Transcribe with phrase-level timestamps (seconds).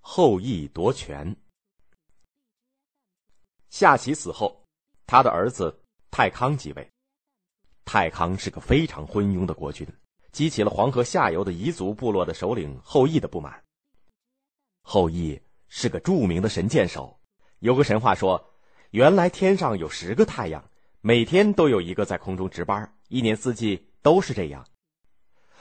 [0.00, 1.36] 后羿夺权。
[3.70, 4.64] 夏启死后，
[5.06, 6.90] 他的儿子太康继位。
[7.84, 9.86] 太康是个非常昏庸的国君，
[10.30, 13.64] 激起了黄河下游的彝族部落的首领后羿的不满。
[14.82, 17.18] 后羿是个著名的神箭手，
[17.60, 18.54] 有个神话说，
[18.90, 20.70] 原来天上有十个太阳，
[21.00, 24.66] 每天都有一个在空中值班，一年四季都是这样。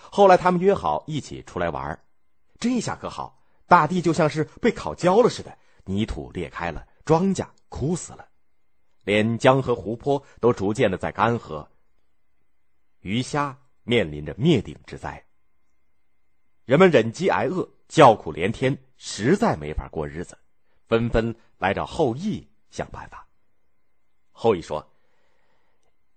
[0.09, 2.05] 后来他们约好一起出来玩，
[2.59, 3.36] 这下可好，
[3.67, 8.27] 大地就像是被烤焦了似的，泥土裂开了，庄稼枯死了，
[9.03, 11.67] 连江河湖泊都逐渐的在干涸。
[13.01, 15.23] 鱼虾面临着灭顶之灾，
[16.65, 20.37] 人们忍饥挨饿，叫苦连天，实在没法过日子，
[20.87, 23.27] 纷纷来找后羿想办法。
[24.31, 24.89] 后羿说：“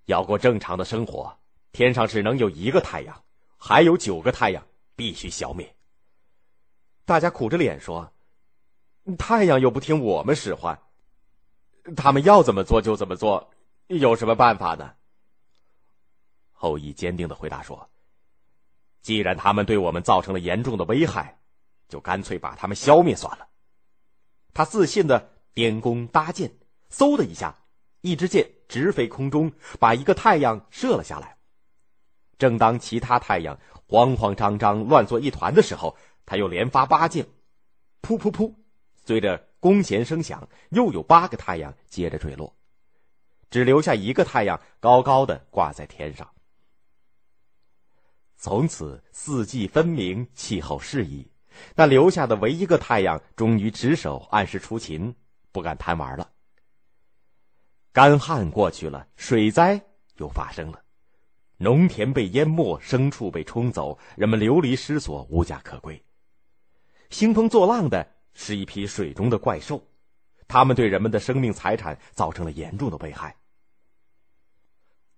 [0.07, 1.37] 要过正常的生活，
[1.73, 3.25] 天上只能有一个太阳，
[3.57, 5.75] 还有九个太阳必须消灭。”
[7.11, 8.13] 大家苦着脸说
[9.19, 10.81] ：“太阳又不听我们使唤，
[11.97, 13.51] 他们要怎么做就怎么做，
[13.89, 14.95] 有什么办法呢？”
[16.55, 17.91] 后羿坚定的回答说
[19.03, 21.41] ：“既然他们对我们造成了严重的危害，
[21.89, 23.49] 就干脆把他们消灭算了。”
[24.55, 26.53] 他自信的点弓搭箭，
[26.93, 27.57] 嗖的一下，
[28.03, 29.51] 一支箭直飞空中，
[29.81, 31.39] 把一个太阳射了下来。
[32.39, 37.27] 正当其他太阳慌慌张张、乱作一团的时候，他又连发八箭，
[38.03, 38.55] 噗噗噗，
[39.05, 42.57] 随着弓弦声响，又有八个太阳接着坠落，
[43.51, 46.31] 只留下一个太阳高高的挂在天上。
[48.37, 51.31] 从此四季分明，气候适宜。
[51.75, 55.15] 那留下的唯一个太阳终于值守，按时出勤，
[55.53, 56.31] 不敢贪玩了。
[57.93, 59.83] 干旱过去了，水灾
[60.17, 60.83] 又发生了，
[61.59, 66.03] 农田被淹没，牲畜被冲走，人们流离失所，无家可归。
[67.11, 69.83] 兴风作浪的是一批水中的怪兽，
[70.47, 73.37] 他们对人们的生命财产造成了严重的危害。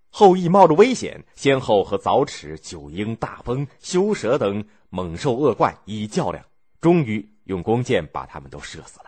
[0.09, 6.43] 后羿冒着危险，先后和凿齿、九婴、大风、修蛇等猛兽恶怪一较量，
[6.81, 9.05] 终于用弓箭把他们都射死了。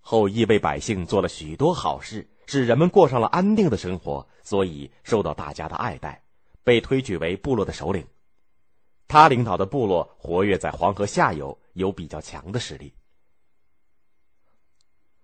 [0.00, 6.22] 后羿为百姓做了许多好事，使人们过上了安定的生活，所以受到大家的爱戴，
[6.64, 8.06] 被推举为部落的首领。
[9.12, 12.94] 他领导的部落活跃在黄河下游，有比较强的实力。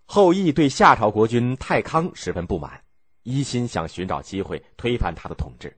[0.04, 2.84] 后羿对夏朝国君太康十分不满。
[3.22, 5.74] 一心想寻找机会推翻他的统治。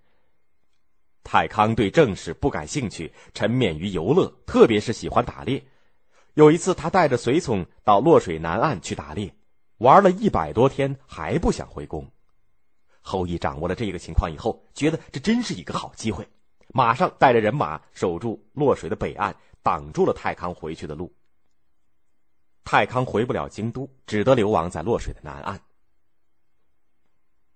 [1.22, 5.64] 太康对政事不感兴趣，沉湎于游乐，特别是喜欢打猎。
[6.34, 9.32] 有一次，他带着随从到洛水南岸去打猎，
[9.78, 12.10] 玩了一百多天还不想回宫。
[13.00, 16.28] 后羿掌握了这个情况以后，觉得这真是一个好机会，
[16.72, 21.12] 马上带着人马守住洛水的北岸，挡住了太康回去的路。
[22.64, 25.60] 太康回不了京都，只得流亡在洛水的南岸。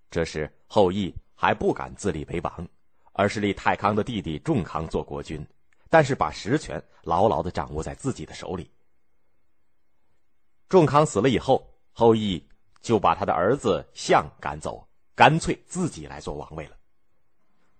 [0.09, 2.67] 这时，后羿还不敢自立为王，
[3.13, 5.45] 而是立太康的弟弟仲康做国君，
[5.89, 8.69] 但是把实权牢牢的掌握在自己的手里。
[10.67, 12.45] 仲康死了以后，后羿
[12.81, 16.75] 就把他的儿子象赶走，干脆自己来做王位了。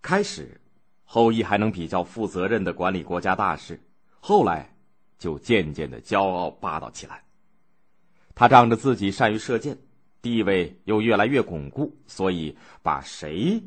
[0.02, 0.62] 开始，
[1.06, 3.82] 后羿还能比较负责任的管理国家大事，
[4.20, 4.76] 后来
[5.18, 7.24] 就渐渐的骄傲霸道起来。
[8.34, 9.78] 他仗着自己善于射箭。
[10.22, 13.62] 地位又越来越巩固，所以把谁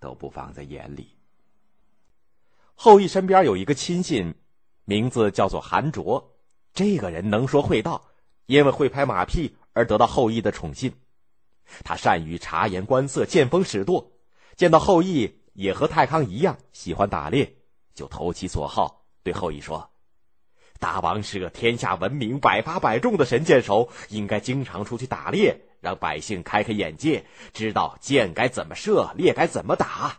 [0.00, 1.06] 都不放在眼里。
[2.74, 4.34] 后羿身边有一个亲信，
[4.84, 6.36] 名字叫做韩卓。
[6.72, 8.04] 这个人能说会道，
[8.46, 10.92] 因为会拍马屁而得到后羿的宠信。
[11.84, 14.10] 他善于察言观色、见风使舵，
[14.56, 17.56] 见到后羿也和太康一样喜欢打猎，
[17.94, 19.90] 就投其所好，对后羿说
[20.78, 30.16] ：“大王是个天下闻名、百发百中的神箭手，应该经常出去打猎。”让百姓开开眼界，知道箭该怎么射，猎该怎么打。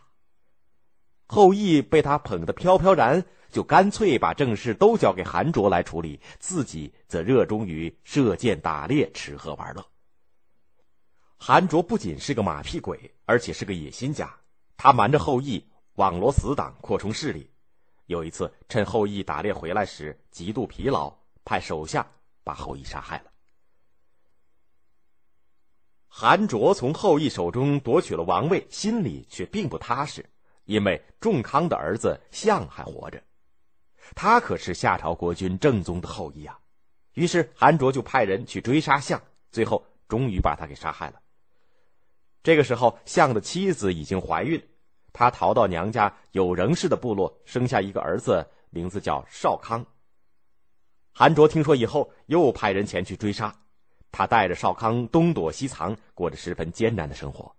[1.26, 9.84] 后羿被他捧得飘飘然，就干脆把正事都交给韩卓来处理，自己则热衷于射箭、打猎、吃喝玩乐。
[11.36, 14.32] 韩卓不仅是个马屁鬼，而且是个野心家。
[14.76, 17.50] 他瞒着后羿，网罗死党，扩充势力。
[18.06, 21.12] 有一次，趁后羿打猎回来时极度疲劳，
[21.44, 22.06] 派手下
[22.44, 23.32] 把后羿杀害了。
[26.08, 30.24] 韩卓从后羿手中夺取了王位，心里却并不踏实，
[30.64, 33.22] 因为仲康的儿子象还活着，
[34.14, 36.58] 他可是夏朝国君正宗的后裔啊。
[37.14, 39.20] 于是韩卓就派人去追杀象，
[39.50, 41.20] 最后终于把他给杀害了。
[42.46, 44.62] 这个时候，象的妻子已经怀孕，
[45.12, 49.84] 他逃到娘家有仍氏的部落，生下一个儿子，名字叫少康。
[51.12, 53.52] 韩卓听说以后，又派人前去追杀。
[54.12, 57.52] 他带着少康东躲西藏，过着十分艰难的生活。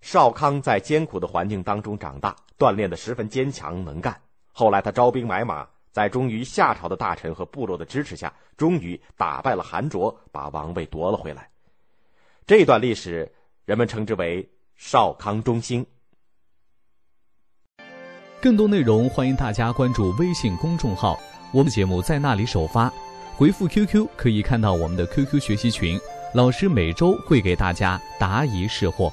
[0.00, 4.20] 少康在艰苦的环境当中长大，锻炼的十分坚强能干。
[4.52, 11.48] 后来他招兵买马，在忠于夏朝的大臣和部落的支持下，终于打败了韩卓，把王位夺了回来。
[12.48, 13.30] 这段历史，
[13.66, 15.84] 人们称之为少康中兴。
[18.40, 21.20] 更多内容，欢迎大家关注微信公众号，
[21.52, 22.90] 我们节目在那里首发。
[23.36, 26.00] 回复 QQ 可以看到我们的 QQ 学习群，
[26.32, 29.06] 老师每周会给大家答疑释惑。